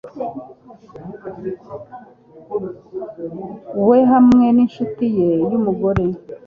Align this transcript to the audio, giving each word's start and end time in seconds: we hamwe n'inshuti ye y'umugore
we 3.89 3.97
hamwe 4.11 4.45
n'inshuti 4.55 5.05
ye 5.17 5.29
y'umugore 5.49 6.05